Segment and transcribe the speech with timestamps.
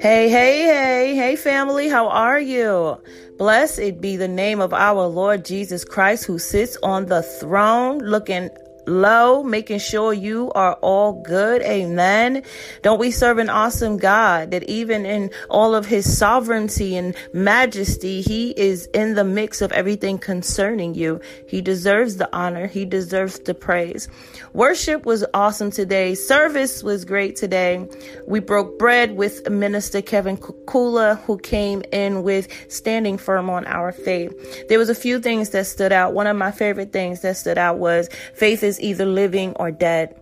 [0.00, 2.96] Hey, hey, hey, hey, family, how are you?
[3.36, 8.48] Blessed be the name of our Lord Jesus Christ who sits on the throne looking
[8.86, 11.62] low, making sure you are all good.
[11.62, 12.42] Amen.
[12.82, 18.20] Don't we serve an awesome God that even in all of his sovereignty and majesty,
[18.20, 21.20] he is in the mix of everything concerning you.
[21.48, 22.66] He deserves the honor.
[22.66, 24.08] He deserves the praise.
[24.52, 26.14] Worship was awesome today.
[26.14, 27.88] Service was great today.
[28.26, 33.92] We broke bread with Minister Kevin Kukula, who came in with standing firm on our
[33.92, 34.68] faith.
[34.68, 36.14] There was a few things that stood out.
[36.14, 40.14] One of my favorite things that stood out was faith is either living or dead.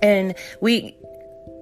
[0.00, 0.96] And we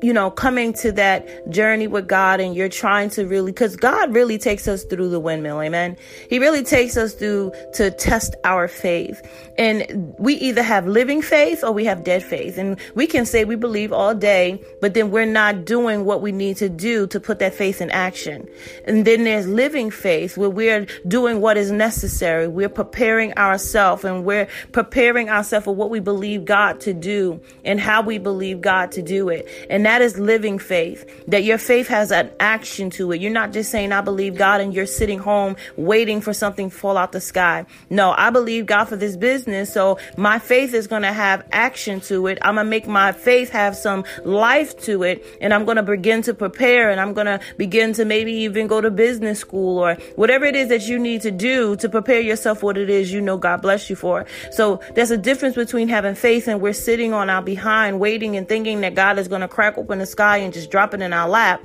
[0.02, 4.14] you know, coming to that journey with God and you're trying to really, cause God
[4.14, 5.60] really takes us through the windmill.
[5.62, 5.96] Amen.
[6.28, 9.22] He really takes us through to test our faith.
[9.58, 12.58] And we either have living faith or we have dead faith.
[12.58, 16.30] And we can say we believe all day, but then we're not doing what we
[16.30, 18.46] need to do to put that faith in action.
[18.84, 22.48] And then there's living faith where we're doing what is necessary.
[22.48, 27.80] We're preparing ourselves and we're preparing ourselves for what we believe God to do and
[27.80, 29.48] how we believe God to do it.
[29.70, 33.20] And that is living faith, that your faith has an action to it.
[33.20, 36.76] You're not just saying, I believe God, and you're sitting home waiting for something to
[36.76, 37.66] fall out the sky.
[37.88, 39.72] No, I believe God for this business.
[39.72, 42.38] So my faith is going to have action to it.
[42.42, 45.24] I'm going to make my faith have some life to it.
[45.40, 48.66] And I'm going to begin to prepare and I'm going to begin to maybe even
[48.66, 52.20] go to business school or whatever it is that you need to do to prepare
[52.20, 54.26] yourself for what it is you know God bless you for.
[54.50, 58.48] So there's a difference between having faith and we're sitting on our behind waiting and
[58.48, 61.12] thinking that God is going to crack open the sky and just drop it in
[61.12, 61.62] our lap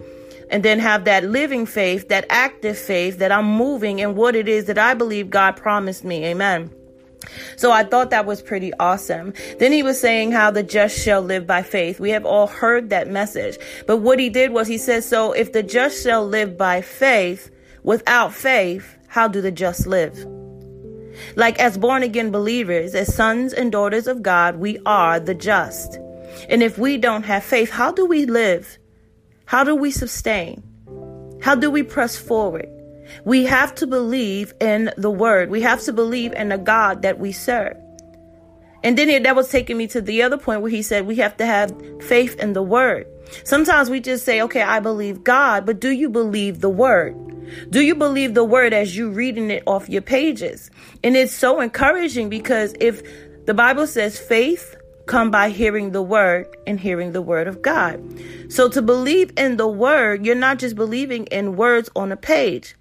[0.50, 4.48] and then have that living faith, that active faith that I'm moving in what it
[4.48, 6.26] is that I believe God promised me.
[6.26, 6.70] Amen.
[7.56, 9.34] So I thought that was pretty awesome.
[9.60, 12.00] Then he was saying how the just shall live by faith.
[12.00, 13.58] We have all heard that message.
[13.88, 17.52] But what he did was he said, so if the just shall live by faith,
[17.84, 20.18] without faith, how do the just live?
[21.36, 26.00] Like as born again believers, as sons and daughters of God, we are the just.
[26.50, 28.78] And if we don't have faith, how do we live?
[29.46, 30.64] How do we sustain?
[31.42, 32.68] How do we press forward?
[33.26, 35.50] We have to believe in the word.
[35.50, 37.76] We have to believe in the God that we serve.
[38.84, 41.38] And then that was taking me to the other point where he said we have
[41.38, 43.06] to have faith in the word.
[43.44, 47.16] Sometimes we just say, okay, I believe God, but do you believe the word?
[47.70, 50.72] Do you believe the word as you reading it off your pages?
[51.04, 53.04] And it's so encouraging because if
[53.46, 54.76] the Bible says faith
[55.06, 58.02] come by hearing the word and hearing the word of God.
[58.50, 62.76] So to believe in the word, you're not just believing in words on a page.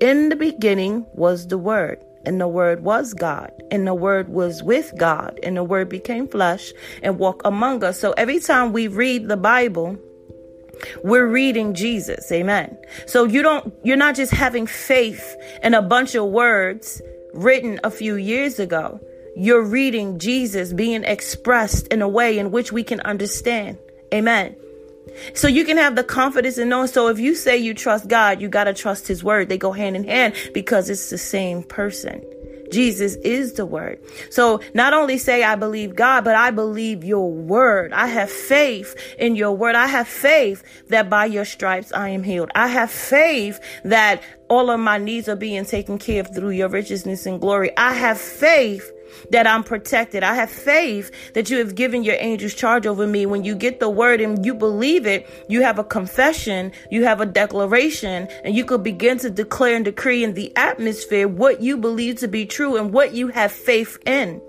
[0.00, 4.62] In the beginning was the word, and the word was God, and the word was
[4.62, 6.72] with God, and the word became flesh
[7.02, 8.00] and walked among us.
[8.00, 9.98] So every time we read the Bible,
[11.04, 12.30] we're reading Jesus.
[12.32, 12.76] Amen.
[13.06, 17.00] So you don't, you're not just having faith in a bunch of words
[17.32, 19.00] written a few years ago
[19.36, 23.78] you're reading Jesus being expressed in a way in which we can understand.
[24.12, 24.56] Amen.
[25.34, 26.88] So you can have the confidence in knowing.
[26.88, 29.48] So if you say you trust God, you got to trust his word.
[29.48, 32.24] They go hand in hand because it's the same person.
[32.72, 34.00] Jesus is the word.
[34.30, 37.92] So not only say I believe God, but I believe your word.
[37.92, 39.76] I have faith in your word.
[39.76, 42.50] I have faith that by your stripes I am healed.
[42.54, 46.68] I have faith that all of my needs are being taken care of through your
[46.68, 47.76] richness and glory.
[47.76, 48.90] I have faith
[49.30, 50.22] that I'm protected.
[50.22, 53.26] I have faith that you have given your angels charge over me.
[53.26, 57.20] When you get the word and you believe it, you have a confession, you have
[57.20, 61.76] a declaration, and you could begin to declare and decree in the atmosphere what you
[61.76, 64.40] believe to be true and what you have faith in.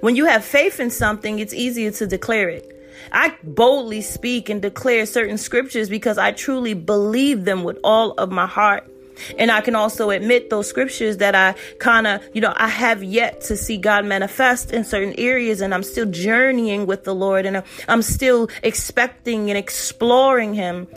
[0.00, 2.72] When you have faith in something, it's easier to declare it.
[3.12, 8.30] I boldly speak and declare certain scriptures because I truly believe them with all of
[8.30, 8.90] my heart.
[9.38, 13.02] And I can also admit those scriptures that I kind of, you know, I have
[13.02, 17.46] yet to see God manifest in certain areas and I'm still journeying with the Lord
[17.46, 20.88] and I'm still expecting and exploring Him.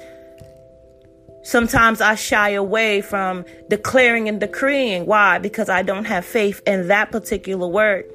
[1.43, 5.05] Sometimes I shy away from declaring and decreeing.
[5.05, 5.39] Why?
[5.39, 8.05] Because I don't have faith in that particular word.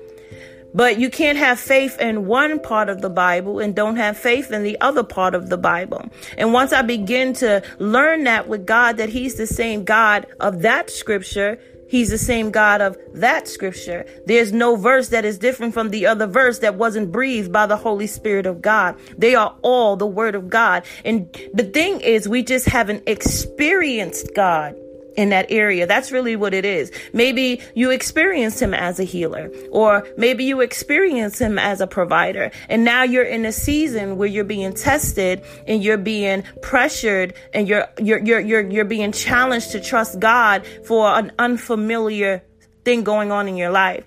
[0.75, 4.51] But you can't have faith in one part of the Bible and don't have faith
[4.51, 6.05] in the other part of the Bible.
[6.37, 10.63] And once I begin to learn that with God, that He's the same God of
[10.63, 14.05] that scripture, He's the same God of that scripture.
[14.27, 17.77] There's no verse that is different from the other verse that wasn't breathed by the
[17.77, 18.99] Holy Spirit of God.
[19.17, 20.85] They are all the Word of God.
[21.05, 24.75] And the thing is, we just haven't experienced God
[25.17, 25.87] in that area.
[25.87, 26.91] That's really what it is.
[27.13, 32.51] Maybe you experience him as a healer, or maybe you experience him as a provider.
[32.69, 37.69] And now you're in a season where you're being tested and you're being pressured and
[37.69, 42.43] you're, you're, you're, you're, you're being challenged to trust God for an unfamiliar
[42.85, 44.05] thing going on in your life.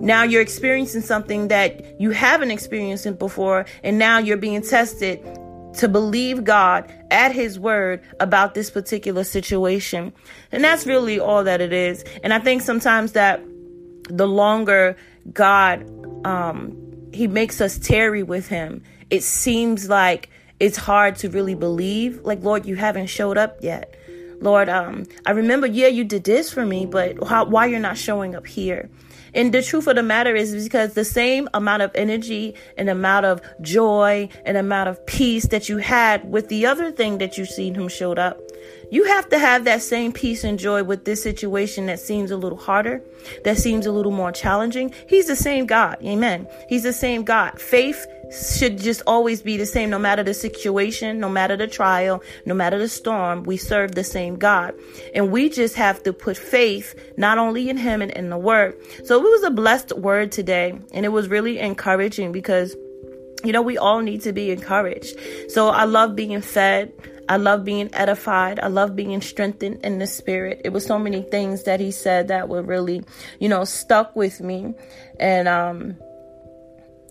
[0.00, 5.20] Now you're experiencing something that you haven't experienced before, and now you're being tested
[5.78, 10.12] to believe God at His word about this particular situation.
[10.52, 12.04] And that's really all that it is.
[12.22, 13.42] And I think sometimes that
[14.08, 14.96] the longer
[15.32, 15.88] God,
[16.26, 16.76] um,
[17.12, 20.30] He makes us tarry with Him, it seems like
[20.60, 22.20] it's hard to really believe.
[22.24, 23.94] Like, Lord, you haven't showed up yet.
[24.40, 27.98] Lord, um, I remember, yeah, you did this for me, but how, why you're not
[27.98, 28.88] showing up here?
[29.38, 33.24] And the truth of the matter is because the same amount of energy and amount
[33.24, 37.44] of joy and amount of peace that you had with the other thing that you
[37.44, 38.40] seen him showed up,
[38.90, 42.36] you have to have that same peace and joy with this situation that seems a
[42.36, 43.02] little harder,
[43.44, 44.94] that seems a little more challenging.
[45.08, 45.98] He's the same God.
[46.02, 46.48] Amen.
[46.68, 47.60] He's the same God.
[47.60, 52.22] Faith should just always be the same no matter the situation, no matter the trial,
[52.44, 53.42] no matter the storm.
[53.44, 54.74] We serve the same God.
[55.14, 58.76] And we just have to put faith not only in Him and in the Word.
[59.04, 62.76] So it was a blessed word today, and it was really encouraging because
[63.44, 65.16] you know, we all need to be encouraged.
[65.48, 66.92] So I love being fed.
[67.28, 68.58] I love being edified.
[68.58, 70.62] I love being strengthened in the spirit.
[70.64, 73.04] It was so many things that he said that were really,
[73.38, 74.74] you know, stuck with me.
[75.20, 75.96] And, um,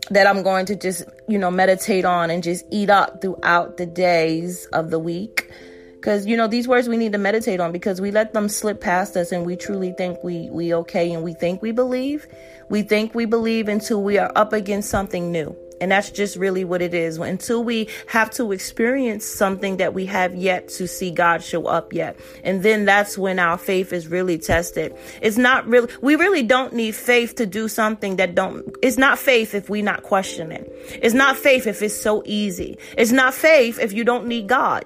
[0.10, 3.86] that I'm going to just, you know, meditate on and just eat up throughout the
[3.86, 5.52] days of the week.
[5.96, 8.80] Because, you know, these words we need to meditate on because we let them slip
[8.80, 12.26] past us and we truly think we, we okay and we think we believe.
[12.70, 15.56] We think we believe until we are up against something new.
[15.80, 17.18] And that's just really what it is.
[17.18, 21.94] Until we have to experience something that we have yet to see God show up
[21.94, 22.20] yet.
[22.44, 24.96] And then that's when our faith is really tested.
[25.22, 29.20] It's not really, we really don't need faith to do something that don't, it's not
[29.20, 30.72] faith if we not question it.
[31.02, 32.78] It's not faith if it's so easy.
[32.98, 34.86] It's not faith if you don't need God.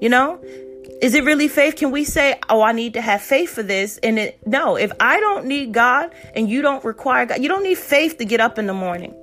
[0.00, 0.40] You know?
[1.00, 1.76] Is it really faith?
[1.76, 3.98] Can we say, "Oh, I need to have faith for this"?
[4.02, 7.62] And it no, if I don't need God and you don't require God, you don't
[7.62, 9.14] need faith to get up in the morning.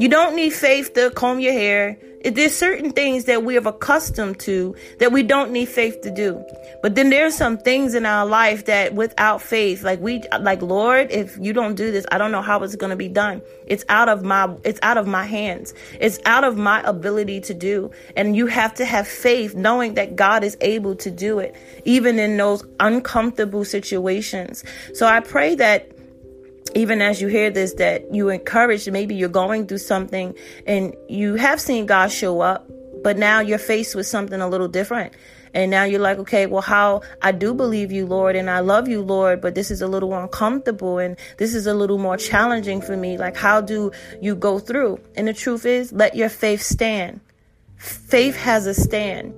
[0.00, 1.98] You don't need faith to comb your hair.
[2.24, 6.42] There's certain things that we have accustomed to that we don't need faith to do.
[6.80, 11.10] But then there's some things in our life that without faith, like we, like Lord,
[11.10, 13.42] if you don't do this, I don't know how it's going to be done.
[13.66, 15.74] It's out of my, it's out of my hands.
[16.00, 17.90] It's out of my ability to do.
[18.16, 21.54] And you have to have faith knowing that God is able to do it,
[21.84, 24.64] even in those uncomfortable situations.
[24.94, 25.92] So I pray that
[26.74, 30.34] even as you hear this, that you encourage, maybe you're going through something
[30.66, 32.70] and you have seen God show up,
[33.02, 35.14] but now you're faced with something a little different.
[35.52, 38.88] And now you're like, okay, well, how I do believe you, Lord, and I love
[38.88, 42.80] you, Lord, but this is a little uncomfortable and this is a little more challenging
[42.80, 43.18] for me.
[43.18, 43.90] Like, how do
[44.20, 45.00] you go through?
[45.16, 47.20] And the truth is, let your faith stand.
[47.76, 49.34] Faith has a stand.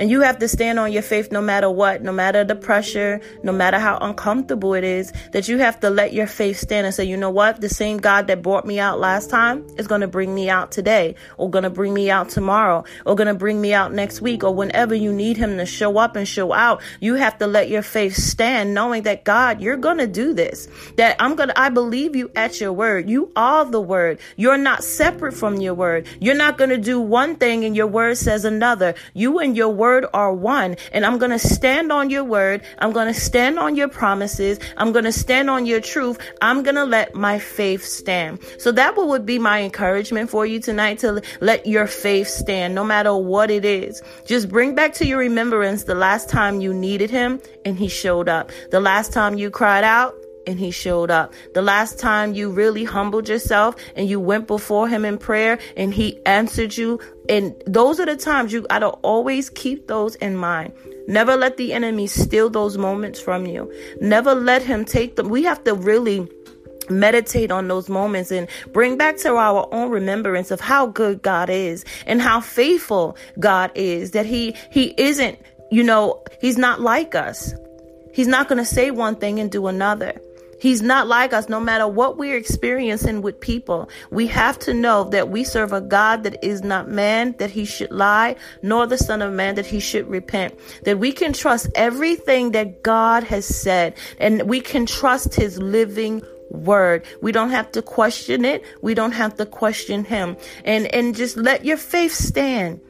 [0.00, 3.20] And you have to stand on your faith no matter what, no matter the pressure,
[3.42, 6.94] no matter how uncomfortable it is, that you have to let your faith stand and
[6.94, 7.60] say, you know what?
[7.60, 10.72] The same God that brought me out last time is going to bring me out
[10.72, 14.22] today, or going to bring me out tomorrow, or going to bring me out next
[14.22, 16.80] week, or whenever you need Him to show up and show out.
[17.00, 20.66] You have to let your faith stand, knowing that God, you're going to do this.
[20.96, 23.10] That I'm going to, I believe you at your word.
[23.10, 24.18] You are the word.
[24.36, 26.06] You're not separate from your word.
[26.20, 28.94] You're not going to do one thing and your word says another.
[29.12, 30.76] You and your word word are one.
[30.92, 32.62] And I'm going to stand on your word.
[32.78, 34.60] I'm going to stand on your promises.
[34.76, 36.16] I'm going to stand on your truth.
[36.40, 38.38] I'm going to let my faith stand.
[38.58, 42.84] So that would be my encouragement for you tonight to let your faith stand no
[42.84, 44.02] matter what it is.
[44.26, 48.28] Just bring back to your remembrance the last time you needed him and he showed
[48.28, 48.52] up.
[48.70, 50.14] The last time you cried out
[50.46, 51.32] and he showed up.
[51.54, 55.92] The last time you really humbled yourself and you went before him in prayer and
[55.92, 57.00] he answered you.
[57.28, 60.72] And those are the times you gotta always keep those in mind.
[61.08, 63.72] Never let the enemy steal those moments from you.
[64.00, 65.28] Never let him take them.
[65.28, 66.28] We have to really
[66.90, 71.48] meditate on those moments and bring back to our own remembrance of how good God
[71.48, 75.38] is and how faithful God is that he he isn't
[75.70, 77.54] you know he's not like us
[78.12, 80.20] he's not going to say one thing and do another
[80.60, 83.88] He's not like us no matter what we're experiencing with people.
[84.10, 87.64] We have to know that we serve a God that is not man that he
[87.64, 90.54] should lie, nor the son of man that he should repent.
[90.84, 96.22] That we can trust everything that God has said and we can trust his living
[96.50, 97.06] word.
[97.22, 98.62] We don't have to question it.
[98.82, 100.36] We don't have to question him.
[100.66, 102.80] And and just let your faith stand.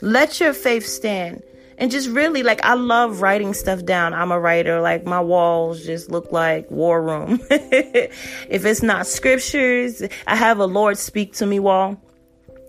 [0.00, 1.42] Let your faith stand
[1.80, 4.12] and just really like I love writing stuff down.
[4.12, 4.80] I'm a writer.
[4.82, 7.40] Like my walls just look like war room.
[7.50, 12.00] if it's not scriptures, I have a Lord speak to me wall.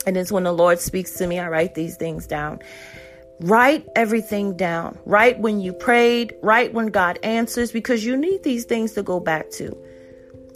[0.07, 2.59] And it's when the Lord speaks to me, I write these things down.
[3.41, 4.97] Write everything down.
[5.05, 9.19] Write when you prayed, write when God answers because you need these things to go
[9.19, 9.75] back to.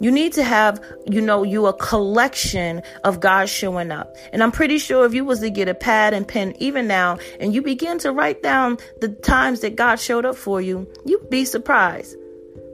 [0.00, 4.14] You need to have, you know, you a collection of God showing up.
[4.32, 7.18] And I'm pretty sure if you was to get a pad and pen even now
[7.40, 11.30] and you begin to write down the times that God showed up for you, you'd
[11.30, 12.16] be surprised.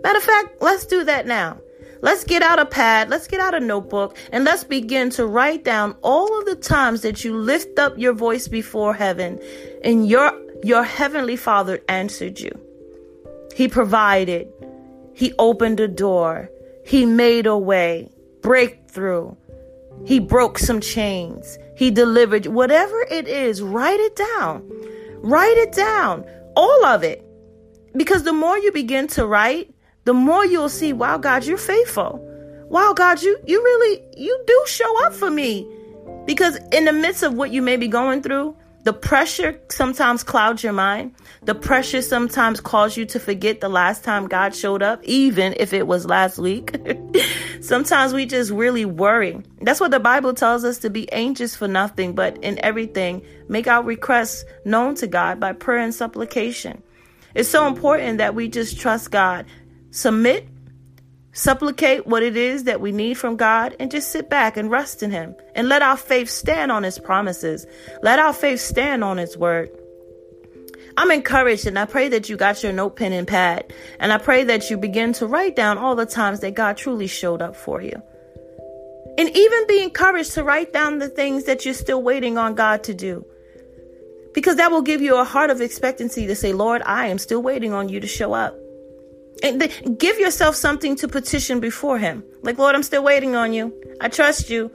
[0.02, 1.58] Matter of fact, let's do that now.
[2.00, 5.62] Let's get out a pad, let's get out a notebook, and let's begin to write
[5.62, 9.38] down all of the times that you lift up your voice before heaven
[9.84, 12.50] and your your heavenly Father answered you.
[13.54, 14.48] He provided.
[15.14, 16.50] He opened a door.
[16.84, 18.10] He made a way,
[18.42, 19.34] breakthrough.
[20.04, 21.58] He broke some chains.
[21.76, 24.68] He delivered whatever it is, write it down.
[25.18, 26.24] Write it down.
[26.56, 27.24] All of it.
[27.94, 29.72] Because the more you begin to write,
[30.04, 32.20] the more you'll see, wow, God, you're faithful.
[32.68, 35.68] Wow, God, you you really you do show up for me.
[36.24, 40.64] Because in the midst of what you may be going through, the pressure sometimes clouds
[40.64, 41.14] your mind.
[41.44, 45.72] The pressure sometimes causes you to forget the last time God showed up, even if
[45.72, 46.76] it was last week.
[47.60, 49.40] sometimes we just really worry.
[49.60, 53.68] That's what the Bible tells us to be anxious for nothing, but in everything, make
[53.68, 56.82] our requests known to God by prayer and supplication.
[57.34, 59.46] It's so important that we just trust God,
[59.90, 60.48] submit
[61.32, 65.02] supplicate what it is that we need from God, and just sit back and rest
[65.02, 65.34] in Him.
[65.54, 67.66] And let our faith stand on His promises.
[68.02, 69.70] Let our faith stand on His word.
[70.96, 73.72] I'm encouraged and I pray that you got your note pen and pad.
[73.98, 77.06] And I pray that you begin to write down all the times that God truly
[77.06, 78.00] showed up for you.
[79.18, 82.84] And even be encouraged to write down the things that you're still waiting on God
[82.84, 83.24] to do.
[84.34, 87.42] Because that will give you a heart of expectancy to say, Lord, I am still
[87.42, 88.56] waiting on you to show up.
[89.42, 92.22] And give yourself something to petition before Him.
[92.42, 93.72] Like, Lord, I'm still waiting on you.
[94.00, 94.70] I trust you.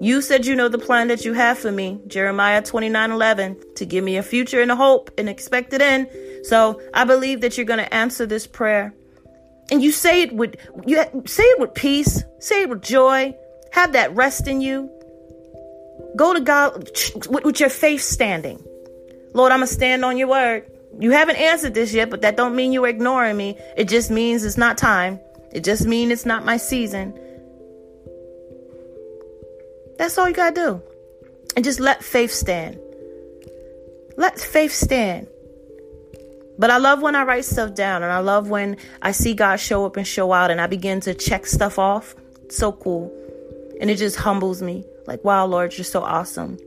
[0.00, 3.84] You said you know the plan that you have for me, Jeremiah 29 11, to
[3.84, 6.08] give me a future and a hope and expected end.
[6.44, 8.94] So I believe that you're going to answer this prayer.
[9.70, 13.34] And you say it with you say it with peace, say it with joy,
[13.72, 14.90] have that rest in you.
[16.16, 16.90] Go to God
[17.28, 18.64] with, your faith standing.
[19.32, 20.68] Lord, I'm gonna stand on your word.
[20.98, 23.56] You haven't answered this yet, but that don't mean you're ignoring me.
[23.76, 25.20] It just means it's not time.
[25.52, 27.18] It just means it's not my season.
[29.98, 30.82] That's all you got to do.
[31.56, 32.78] And just let faith stand.
[34.16, 35.26] Let faith stand.
[36.58, 39.56] But I love when I write stuff down and I love when I see God
[39.56, 42.14] show up and show out and I begin to check stuff off.
[42.50, 43.10] so cool.
[43.80, 44.84] And it just humbles me.
[45.06, 46.58] Like, wow, Lord, you're so awesome.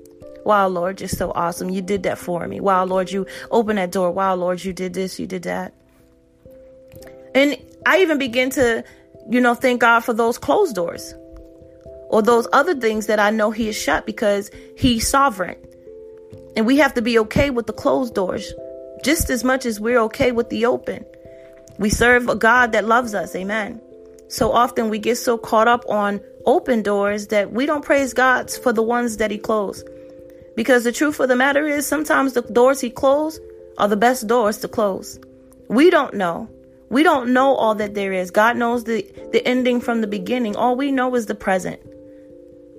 [0.46, 1.70] Wow, Lord, you're so awesome.
[1.70, 2.60] You did that for me.
[2.60, 4.12] Wow, Lord, you opened that door.
[4.12, 5.74] Wow, Lord, you did this, you did that.
[7.34, 8.84] And I even begin to,
[9.30, 11.14] you know, thank God for those closed doors
[12.10, 15.58] or those other things that I know He has shut because He's sovereign.
[16.56, 18.54] And we have to be okay with the closed doors
[19.04, 21.06] just as much as we're okay with the open.
[21.80, 23.36] We serve a God that loves us.
[23.36, 23.82] Amen.
[24.28, 28.52] So often we get so caught up on open doors that we don't praise God
[28.52, 29.88] for the ones that He closed.
[30.56, 33.42] Because the truth of the matter is, sometimes the doors he closed
[33.78, 35.20] are the best doors to close.
[35.68, 36.50] We don't know.
[36.90, 38.30] We don't know all that there is.
[38.30, 40.56] God knows the, the ending from the beginning.
[40.56, 41.82] All we know is the present.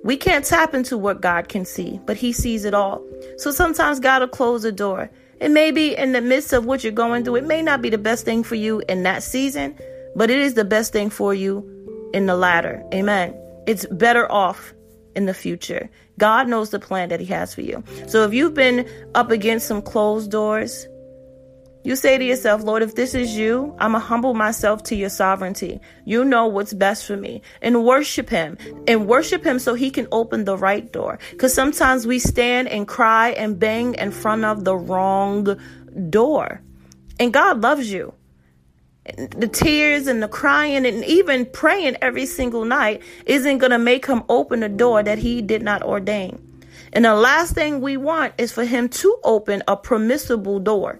[0.05, 3.03] We can't tap into what God can see, but He sees it all.
[3.37, 5.09] So sometimes God will close a door.
[5.41, 7.37] It may be in the midst of what you're going through.
[7.37, 9.75] It may not be the best thing for you in that season,
[10.15, 11.67] but it is the best thing for you
[12.13, 12.83] in the latter.
[12.93, 13.35] Amen.
[13.65, 14.74] It's better off
[15.15, 15.89] in the future.
[16.17, 17.83] God knows the plan that He has for you.
[18.07, 20.87] So if you've been up against some closed doors,
[21.85, 24.95] you say to yourself, Lord, if this is you, I'm going to humble myself to
[24.95, 25.79] your sovereignty.
[26.03, 27.43] You know what's best for me.
[27.61, 28.57] And worship Him.
[28.87, 31.19] And worship Him so He can open the right door.
[31.29, 35.59] Because sometimes we stand and cry and bang in front of the wrong
[36.09, 36.59] door.
[37.19, 38.15] And God loves you
[39.05, 44.05] the tears and the crying and even praying every single night isn't going to make
[44.05, 46.41] him open a door that he did not ordain.
[46.93, 50.99] And the last thing we want is for him to open a permissible door.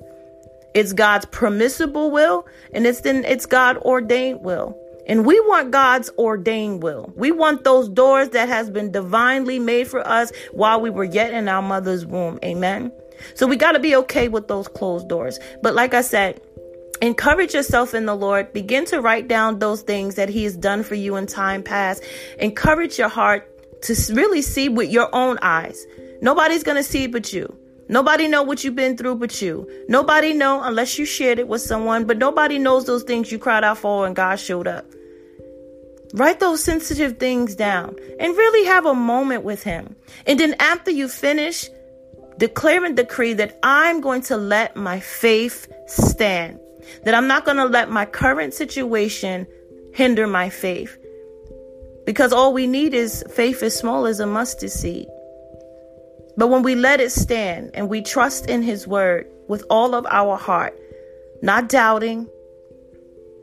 [0.74, 4.78] It's God's permissible will and it's then it's God ordained will.
[5.08, 7.14] And we want God's ordained will.
[7.16, 11.34] We want those doors that has been divinely made for us while we were yet
[11.34, 12.40] in our mother's womb.
[12.44, 12.92] Amen.
[13.36, 15.40] So we got to be okay with those closed doors.
[15.62, 16.42] But like I said,
[17.02, 18.54] Encourage yourself in the Lord.
[18.54, 22.04] Begin to write down those things that He has done for you in time past.
[22.40, 23.52] Encourage your heart
[23.84, 25.86] to really see with your own eyes.
[26.22, 27.54] Nobody's going to see but you.
[27.88, 29.70] Nobody know what you've been through but you.
[29.88, 33.64] Nobody know unless you shared it with someone, but nobody knows those things you cried
[33.64, 34.86] out for and God showed up.
[36.14, 39.96] Write those sensitive things down and really have a moment with him.
[40.25, 41.70] And then after you finish,
[42.38, 46.60] declare and decree that I'm going to let my faith stand.
[47.04, 49.48] That I'm not going to let my current situation
[49.94, 50.98] hinder my faith.
[52.06, 55.08] Because all we need is faith as small as a mustard seed.
[56.38, 60.06] But when we let it stand and we trust in His word with all of
[60.10, 60.77] our heart,
[61.42, 62.27] not doubting,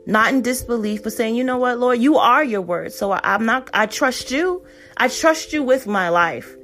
[0.05, 2.93] not in disbelief, but saying, you know what, Lord, you are your word.
[2.93, 4.63] So I'm not, I trust you.
[4.97, 6.55] I trust you with my life.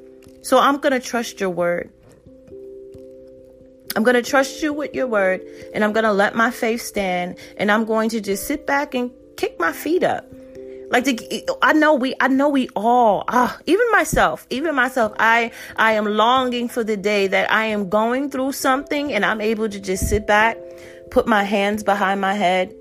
[0.41, 1.91] So I'm going to trust your word.
[3.95, 5.41] I'm going to trust you with your word
[5.73, 8.93] and I'm going to let my faith stand and I'm going to just sit back
[8.93, 10.25] and kick my feet up.
[10.91, 15.51] Like to, I know we, I know we all, ah, even myself, even myself, I,
[15.75, 19.69] I am longing for the day that I am going through something and I'm able
[19.69, 20.57] to just sit back,
[21.11, 22.73] put my hands behind my head,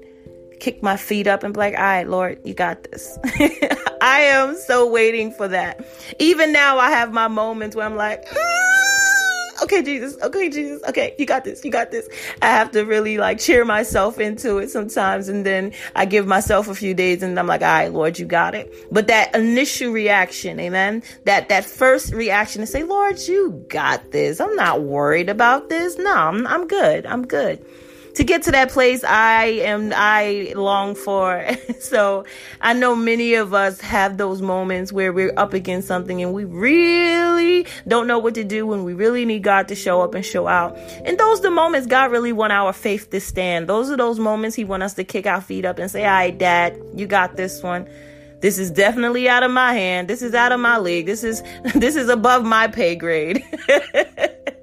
[0.60, 3.18] kick my feet up and be like, all right, Lord, you got this.
[4.00, 5.84] I am so waiting for that.
[6.18, 9.07] Even now I have my moments where I'm like, ah!
[9.62, 12.08] Okay, Jesus, okay, Jesus, okay, you got this, you got this.
[12.42, 15.28] I have to really like cheer myself into it sometimes.
[15.28, 18.26] And then I give myself a few days and I'm like, all right, Lord, you
[18.26, 18.72] got it.
[18.90, 24.40] But that initial reaction, amen, that, that first reaction to say, Lord, you got this.
[24.40, 25.98] I'm not worried about this.
[25.98, 27.06] No, I'm, I'm good.
[27.06, 27.64] I'm good
[28.18, 31.48] to get to that place I am I long for.
[31.78, 32.24] so
[32.60, 36.44] I know many of us have those moments where we're up against something and we
[36.44, 40.26] really don't know what to do when we really need God to show up and
[40.26, 40.76] show out.
[41.04, 43.68] And those are the moments God really want our faith to stand.
[43.68, 46.10] Those are those moments He want us to kick our feet up and say, All
[46.10, 47.88] right, Dad, you got this one.
[48.40, 50.08] This is definitely out of my hand.
[50.08, 51.06] This is out of my league.
[51.06, 51.44] This is
[51.76, 53.44] this is above my pay grade.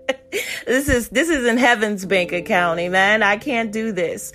[0.66, 3.24] this is this is in heaven's bank account, man.
[3.24, 4.34] I can't do this.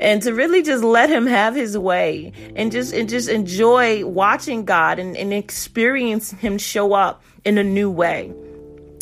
[0.00, 4.64] And to really just let him have his way and just and just enjoy watching
[4.64, 8.32] God and, and experience him show up in a new way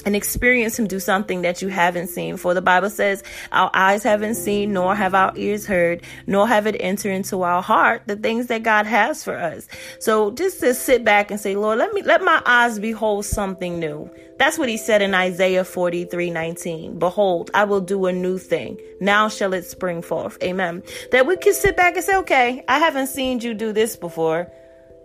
[0.05, 2.37] and experience him do something that you haven't seen.
[2.37, 6.67] For the Bible says, Our eyes haven't seen, nor have our ears heard, nor have
[6.67, 9.69] it entered into our heart the things that God has for us.
[9.99, 13.79] So just to sit back and say, Lord, let me let my eyes behold something
[13.79, 14.11] new.
[14.41, 16.99] That's what he said in Isaiah 43 19.
[16.99, 18.81] Behold, I will do a new thing.
[18.99, 20.43] Now shall it spring forth.
[20.43, 20.83] Amen.
[21.13, 24.51] That we can sit back and say, Okay, I haven't seen you do this before.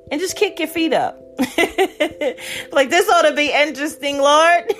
[0.09, 1.24] And just kick your feet up
[2.71, 4.63] like this ought to be interesting, Lord.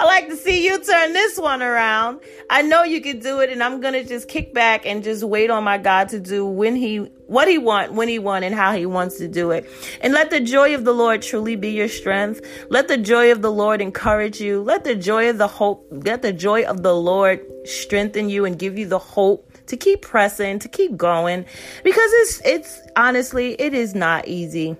[0.00, 2.20] I like to see you turn this one around.
[2.50, 5.48] I know you can do it, and I'm gonna just kick back and just wait
[5.48, 8.72] on my God to do when He what He want, when He want, and how
[8.72, 9.68] He wants to do it.
[10.00, 12.44] And let the joy of the Lord truly be your strength.
[12.68, 14.60] Let the joy of the Lord encourage you.
[14.62, 18.58] Let the joy of the hope, let the joy of the Lord strengthen you and
[18.58, 21.46] give you the hope to keep pressing, to keep going,
[21.84, 24.76] because it's it's honestly it is not easy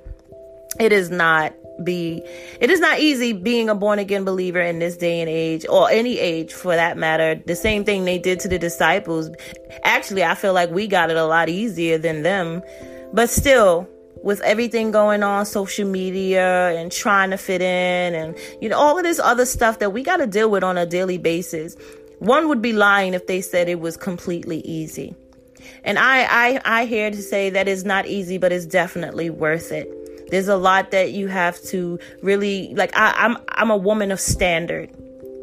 [0.78, 1.54] it is not
[1.84, 2.22] be
[2.60, 5.90] it is not easy being a born again believer in this day and age or
[5.90, 7.40] any age for that matter.
[7.46, 9.30] The same thing they did to the disciples.
[9.84, 12.62] Actually i feel like we got it a lot easier than them.
[13.12, 13.88] But still
[14.22, 18.96] with everything going on social media and trying to fit in and you know all
[18.96, 21.76] of this other stuff that we got to deal with on a daily basis
[22.20, 25.14] one would be lying if they said it was completely easy.
[25.84, 29.72] And i i i here to say that it's not easy but it's definitely worth
[29.72, 30.01] it
[30.32, 34.18] there's a lot that you have to really like I, I'm I'm a woman of
[34.18, 34.90] standard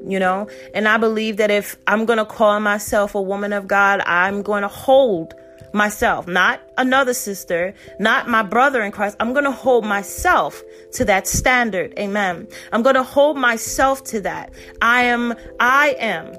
[0.08, 0.48] you know?
[0.74, 4.42] And i believe that if i'm going to call myself a woman of god i'm
[4.42, 5.34] going to hold
[5.74, 9.16] myself not another sister not my brother in christ.
[9.20, 11.94] I'm going to hold myself to that standard.
[12.00, 12.48] Amen.
[12.72, 14.52] I'm going to hold myself to that.
[14.82, 16.34] I am i am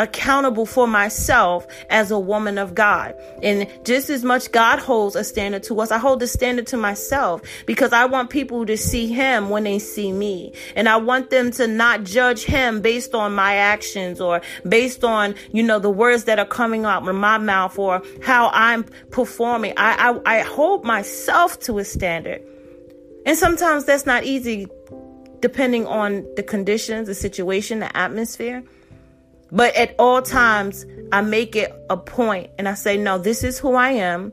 [0.00, 3.14] accountable for myself as a woman of God.
[3.42, 6.76] And just as much God holds a standard to us, I hold the standard to
[6.76, 10.54] myself because I want people to see Him when they see me.
[10.74, 15.34] And I want them to not judge Him based on my actions or based on,
[15.52, 19.74] you know, the words that are coming out of my mouth or how I'm performing.
[19.76, 22.42] I, I, I hold myself to a standard.
[23.26, 24.66] And sometimes that's not easy
[25.40, 28.62] depending on the conditions, the situation, the atmosphere.
[29.52, 33.58] But at all times, I make it a point and I say, no, this is
[33.58, 34.32] who I am.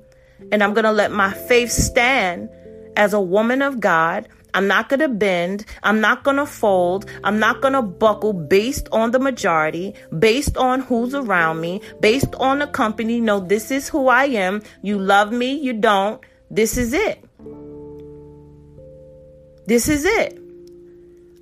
[0.51, 2.49] And I'm going to let my faith stand
[2.95, 4.27] as a woman of God.
[4.53, 5.65] I'm not going to bend.
[5.83, 7.09] I'm not going to fold.
[7.23, 12.33] I'm not going to buckle based on the majority, based on who's around me, based
[12.35, 13.19] on the company.
[13.19, 14.61] No, this is who I am.
[14.81, 15.53] You love me.
[15.53, 16.21] You don't.
[16.49, 17.23] This is it.
[19.65, 20.39] This is it.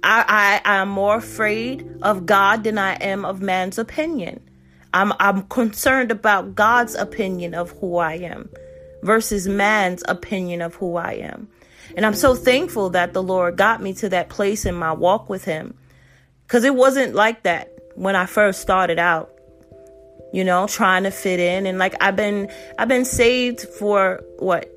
[0.05, 4.39] I, I am more afraid of God than I am of man's opinion.
[4.93, 8.49] I'm I'm concerned about God's opinion of who I am
[9.01, 11.47] versus man's opinion of who I am.
[11.97, 15.27] And I'm so thankful that the Lord got me to that place in my walk
[15.27, 15.73] with him.
[16.47, 19.31] Cuz it wasn't like that when I first started out.
[20.31, 24.71] You know, trying to fit in and like I've been I've been saved for what?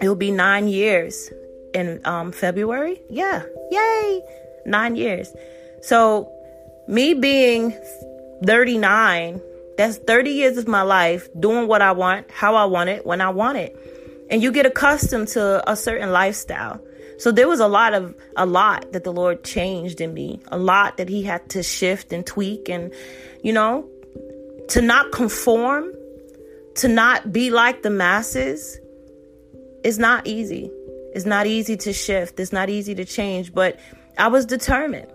[0.00, 1.30] It will be 9 years
[1.76, 3.00] in um, February.
[3.10, 3.44] Yeah.
[3.70, 4.22] Yay.
[4.64, 5.32] 9 years.
[5.82, 6.32] So
[6.88, 7.72] me being
[8.44, 9.40] 39,
[9.76, 13.20] that's 30 years of my life doing what I want, how I want it, when
[13.20, 13.76] I want it.
[14.30, 16.80] And you get accustomed to a certain lifestyle.
[17.18, 20.58] So there was a lot of a lot that the Lord changed in me, a
[20.58, 22.92] lot that he had to shift and tweak and
[23.42, 23.88] you know,
[24.68, 25.92] to not conform,
[26.76, 28.80] to not be like the masses
[29.84, 30.70] is not easy.
[31.16, 32.38] It's not easy to shift.
[32.38, 33.80] It's not easy to change, but
[34.18, 35.10] I was determined.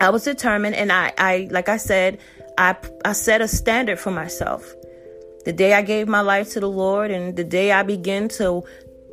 [0.00, 2.18] I was determined and I, I like I said,
[2.58, 4.74] I I set a standard for myself.
[5.44, 8.64] The day I gave my life to the Lord and the day I began to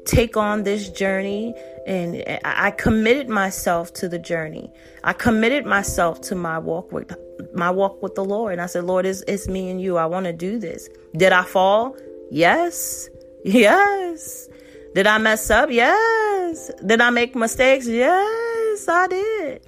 [0.05, 1.53] take on this journey
[1.85, 4.73] and I committed myself to the journey.
[5.03, 7.15] I committed myself to my walk with
[7.53, 8.53] my walk with the Lord.
[8.53, 9.97] And I said, Lord, it's, it's me and you.
[9.97, 10.89] I want to do this.
[11.15, 11.95] Did I fall?
[12.31, 13.09] Yes.
[13.45, 14.47] Yes.
[14.93, 15.71] Did I mess up?
[15.71, 16.71] Yes.
[16.85, 17.87] Did I make mistakes?
[17.87, 19.61] Yes, I did.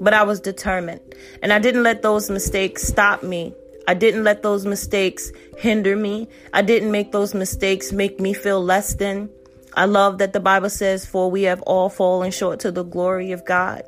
[0.00, 1.00] But I was determined.
[1.42, 3.54] And I didn't let those mistakes stop me.
[3.88, 6.28] I didn't let those mistakes hinder me.
[6.52, 9.30] I didn't make those mistakes make me feel less than.
[9.74, 13.32] I love that the Bible says, For we have all fallen short to the glory
[13.32, 13.84] of God.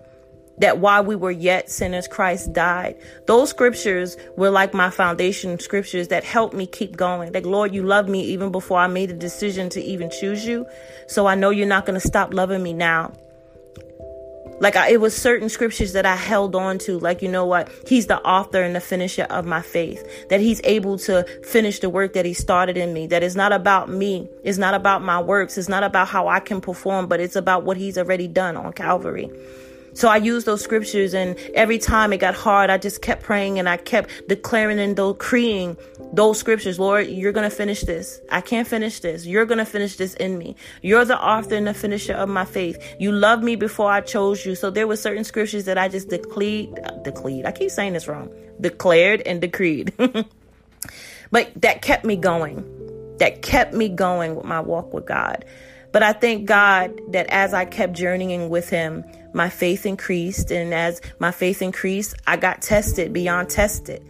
[0.59, 2.97] That while we were yet sinners, Christ died.
[3.27, 7.33] Those scriptures were like my foundation scriptures that helped me keep going.
[7.33, 10.67] Like, Lord, you love me even before I made a decision to even choose you.
[11.09, 13.13] So I know you're not going to stop loving me now.
[14.61, 16.99] Like I, it was certain scriptures that I held on to.
[16.99, 17.69] Like, you know what?
[17.89, 20.29] He's the author and the finisher of my faith.
[20.29, 23.07] That he's able to finish the work that he started in me.
[23.09, 24.29] That it's not about me.
[24.45, 25.59] It's not about my works.
[25.59, 28.73] It's not about how I can perform, but it's about what he's already done on
[28.73, 29.29] Calvary.
[29.95, 33.59] So I used those scriptures, and every time it got hard, I just kept praying
[33.59, 35.77] and I kept declaring and decreeing
[36.13, 36.79] those scriptures.
[36.79, 38.21] Lord, you're going to finish this.
[38.31, 39.25] I can't finish this.
[39.25, 40.57] You're going to finish this in me.
[40.83, 42.97] You're the author and the finisher of my faith.
[42.99, 44.55] You loved me before I chose you.
[44.57, 47.47] So there were certain scriptures that I just declared, declared.
[47.47, 48.35] I keep saying this wrong.
[48.61, 49.93] Declared and decreed.
[51.31, 52.65] but that kept me going.
[53.19, 55.45] That kept me going with my walk with God.
[55.93, 60.51] But I thank God that as I kept journeying with Him, my faith increased.
[60.51, 64.05] And as my faith increased, I got tested beyond tested.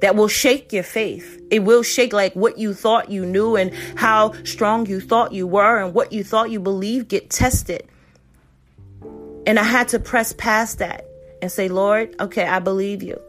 [0.00, 1.40] That will shake your faith.
[1.50, 5.46] It will shake like what you thought you knew and how strong you thought you
[5.46, 7.86] were and what you thought you believed get tested.
[9.46, 11.06] And I had to press past that
[11.42, 13.20] and say, Lord, okay, I believe you.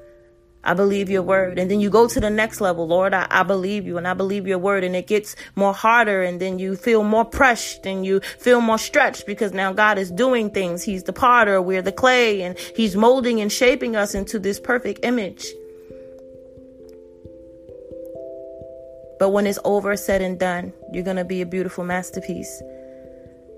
[0.63, 1.58] I believe your word.
[1.58, 2.88] And then you go to the next level.
[2.88, 4.84] Lord, I, I, believe you and I believe your word.
[4.84, 6.21] And it gets more harder.
[6.21, 10.12] And then you feel more pressed and you feel more stretched because now God is
[10.12, 10.84] doing things.
[10.84, 11.62] He's the potter.
[11.62, 15.47] We're the clay and he's molding and shaping us into this perfect image.
[19.17, 22.62] But when it's over, said and done, you're going to be a beautiful masterpiece.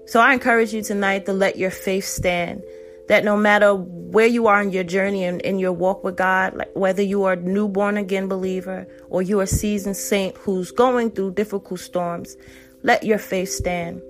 [0.06, 2.62] So I encourage you tonight to let your faith stand
[3.08, 6.56] that no matter where you are in your journey and in your walk with God,
[6.56, 10.72] like whether you are a newborn again believer or you are a seasoned saint who's
[10.72, 12.38] going through difficult storms,
[12.84, 14.02] let your faith stand.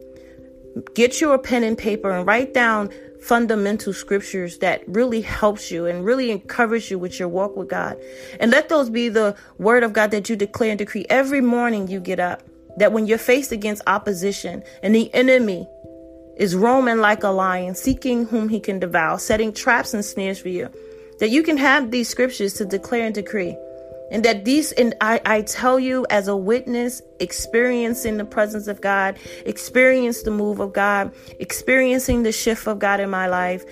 [0.96, 6.04] Get your pen and paper and write down fundamental scriptures that really helps you and
[6.04, 7.98] really encourage you with your walk with God.
[8.40, 11.88] And let those be the word of God that you declare and decree every morning
[11.88, 12.44] you get up.
[12.78, 15.68] That when you're faced against opposition and the enemy
[16.38, 20.50] is roaming like a lion, seeking whom he can devour, setting traps and snares for
[20.50, 20.70] you.
[21.20, 23.58] That you can have these scriptures to declare and decree.
[24.12, 28.82] And that these, and I, I tell you as a witness, experiencing the presence of
[28.82, 33.64] God, experience the move of God, experiencing the shift of God in my life,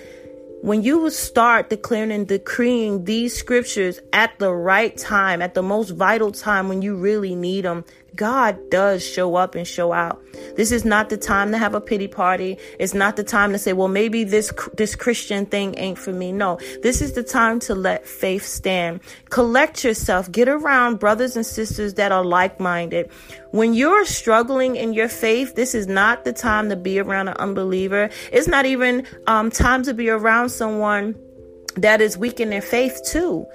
[0.62, 5.90] when you start declaring and decreeing these scriptures at the right time, at the most
[5.90, 10.22] vital time when you really need them, God does show up and show out.
[10.56, 12.58] This is not the time to have a pity party.
[12.78, 16.32] It's not the time to say, well, maybe this, this Christian thing ain't for me.
[16.32, 19.00] No, this is the time to let faith stand.
[19.30, 20.30] Collect yourself.
[20.30, 23.10] Get around brothers and sisters that are like-minded.
[23.50, 27.36] When you're struggling in your faith, this is not the time to be around an
[27.38, 28.10] unbeliever.
[28.32, 31.14] It's not even um, time to be around someone
[31.76, 33.46] that is weak in their faith too.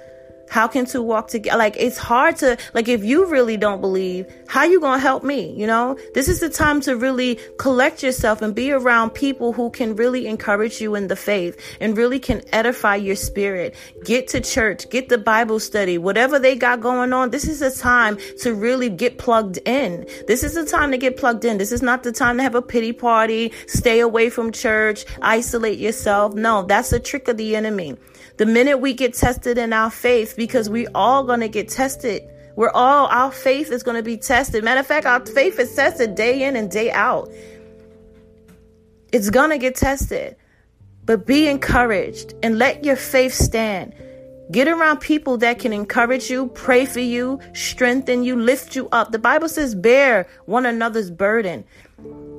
[0.48, 1.58] How can two walk together?
[1.58, 5.52] Like it's hard to like if you really don't believe, how you gonna help me?
[5.52, 9.70] You know, this is the time to really collect yourself and be around people who
[9.70, 13.74] can really encourage you in the faith and really can edify your spirit.
[14.04, 17.30] Get to church, get the Bible study, whatever they got going on.
[17.30, 20.06] This is a time to really get plugged in.
[20.26, 21.58] This is the time to get plugged in.
[21.58, 25.78] This is not the time to have a pity party, stay away from church, isolate
[25.78, 26.34] yourself.
[26.34, 27.96] No, that's a trick of the enemy.
[28.38, 32.22] The minute we get tested in our faith, because we all to get tested.
[32.54, 34.62] We're all, our faith is to be tested.
[34.62, 37.30] Matter of fact, our faith is tested day in and day out.
[39.12, 40.36] It's to get tested.
[41.04, 43.94] But be encouraged and let your faith stand.
[44.52, 49.10] Get around people that can encourage you, pray for you, strengthen you, lift you up.
[49.10, 51.64] The Bible says bear one another's burden.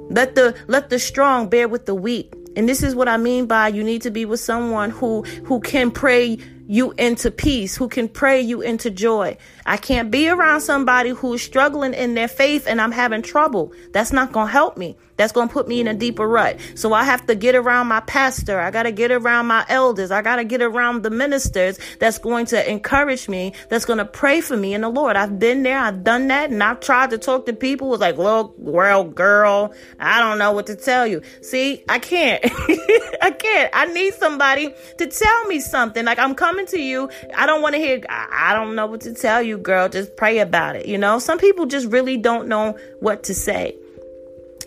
[0.10, 2.34] Let the let the strong bear with the weak.
[2.60, 5.62] And this is what I mean by you need to be with someone who who
[5.62, 9.38] can pray you into peace, who can pray you into joy.
[9.70, 13.72] I can't be around somebody who's struggling in their faith and I'm having trouble.
[13.92, 14.98] That's not going to help me.
[15.16, 16.58] That's going to put me in a deeper rut.
[16.74, 18.60] So I have to get around my pastor.
[18.60, 20.10] I got to get around my elders.
[20.10, 24.06] I got to get around the ministers that's going to encourage me, that's going to
[24.06, 25.18] pray for me in the Lord.
[25.18, 25.78] I've been there.
[25.78, 26.50] I've done that.
[26.50, 27.94] And I've tried to talk to people.
[27.94, 31.22] It's like, look, well, girl, I don't know what to tell you.
[31.42, 32.42] See, I can't.
[33.22, 33.70] I can't.
[33.74, 36.06] I need somebody to tell me something.
[36.06, 37.12] Like I'm coming to you.
[37.36, 39.90] I don't want to hear, I don't know what to tell you girl.
[39.90, 40.86] Just pray about it.
[40.86, 43.76] You know, some people just really don't know what to say.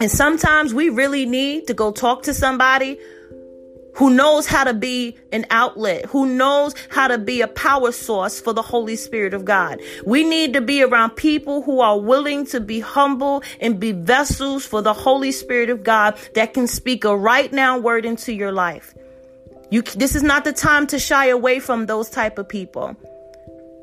[0.00, 2.98] And sometimes we really need to go talk to somebody
[3.94, 8.40] who knows how to be an outlet, who knows how to be a power source
[8.40, 9.81] for the Holy Spirit of God.
[10.07, 14.64] We need to be around people who are willing to be humble and be vessels
[14.64, 18.52] for the Holy Spirit of God that can speak a right now word into your
[18.52, 18.94] life.
[19.70, 22.96] You, this is not the time to shy away from those type of people.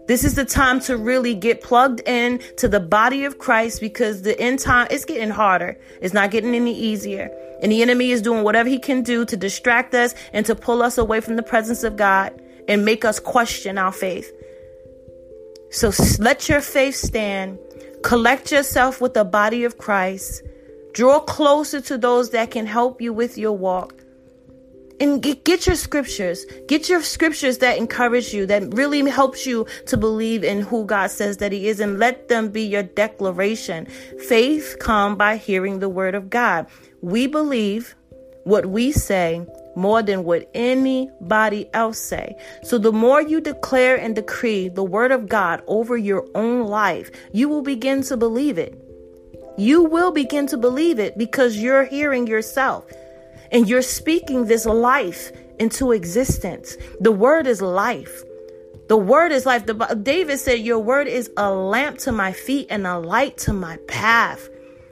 [0.10, 4.24] This is the time to really get plugged in to the body of Christ because
[4.24, 5.78] the end time is getting harder.
[6.02, 7.30] It's not getting any easier.
[7.62, 10.82] And the enemy is doing whatever he can do to distract us and to pull
[10.82, 12.34] us away from the presence of God
[12.68, 14.34] and make us question our faith.
[15.70, 17.60] So let your faith stand.
[18.02, 20.42] Collect yourself with the body of Christ.
[20.94, 23.99] Draw closer to those that can help you with your walk
[25.00, 26.46] and get, get your scriptures.
[26.68, 31.12] Get your scriptures that encourage you, that really helps you to believe in who God
[31.12, 33.86] says that He is, and let them be your declaration.
[34.28, 36.68] Faith come by hearing the word of God.
[37.02, 37.96] We believe
[38.44, 42.36] what we say more than what anybody else say.
[42.64, 47.12] So the more you declare and decree the word of God over your own life,
[47.32, 48.82] you will begin to believe it.
[49.58, 52.86] You will begin to believe it because you're hearing yourself
[53.52, 56.78] and you're speaking this life into existence.
[57.00, 58.24] The word is life.
[58.88, 59.66] The word is life.
[59.66, 63.54] The, David said, Your word is a lamp to my feet and a light to
[63.54, 64.50] my path.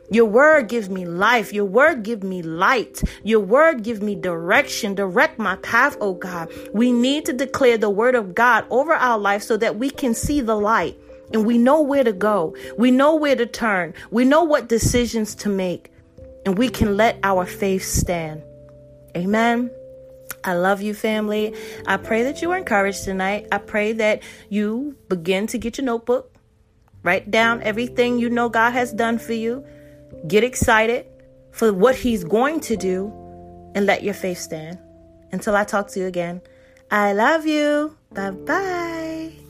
[0.10, 1.52] Your word gives me life.
[1.52, 3.02] Your word give me light.
[3.24, 4.96] Your word give me direction.
[4.96, 6.50] Direct my path, oh God.
[6.74, 10.13] We need to declare the word of God over our life so that we can
[10.13, 10.98] see the light
[11.34, 12.56] and we know where to go.
[12.78, 13.93] We know where to turn.
[14.12, 15.91] We know what decisions to make
[16.46, 18.41] and we can let our faith stand.
[19.17, 19.71] Amen.
[20.43, 21.56] I love you, family.
[21.88, 23.47] I pray that you are encouraged tonight.
[23.51, 26.34] I pray that you begin to get your notebook,
[27.03, 29.65] write down everything you know God has done for you,
[30.27, 31.08] get excited
[31.51, 33.12] for what He's going to do,
[33.73, 34.77] and let your faith stand.
[35.32, 36.41] Until I talk to you again,
[36.91, 37.97] I love you.
[38.13, 39.46] Bye bye.